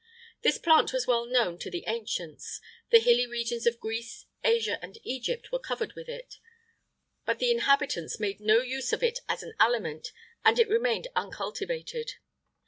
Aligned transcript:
This 0.41 0.57
plant 0.57 0.93
was 0.93 1.05
well 1.05 1.27
known 1.27 1.59
to 1.59 1.69
the 1.69 1.83
ancients; 1.85 2.59
the 2.89 2.97
hilly 2.97 3.27
regions 3.27 3.67
of 3.67 3.79
Greece, 3.79 4.25
Asia, 4.43 4.79
and 4.81 4.97
Egypt 5.03 5.51
were 5.51 5.59
covered 5.59 5.93
with 5.93 6.09
it;[IX 6.09 6.39
90] 6.39 6.39
but 7.27 7.37
the 7.37 7.51
inhabitants 7.51 8.19
made 8.19 8.39
no 8.39 8.61
use 8.61 8.91
of 8.93 9.03
it 9.03 9.19
as 9.29 9.43
an 9.43 9.53
aliment, 9.59 10.11
and 10.43 10.57
it 10.57 10.67
remained 10.69 11.07
uncultivated. 11.15 12.13